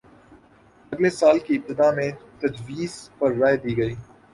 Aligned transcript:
اگلے 0.91 1.09
سال 1.19 1.37
کی 1.45 1.53
ابتدا 1.57 1.87
میں 1.97 2.09
تجویز 2.41 2.93
پر 3.17 3.29
رائے 3.39 3.57
دے 3.63 3.71
گی 3.77 3.93